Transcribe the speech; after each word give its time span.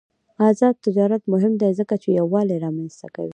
آزاد 0.47 0.75
تجارت 0.85 1.23
مهم 1.33 1.53
دی 1.61 1.71
ځکه 1.79 1.93
چې 2.01 2.09
یووالي 2.19 2.57
رامنځته 2.65 3.07
کوي. 3.15 3.29